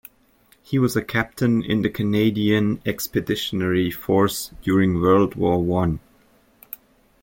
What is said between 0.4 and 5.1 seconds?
He was a captain in the Canadian Expeditionary Force during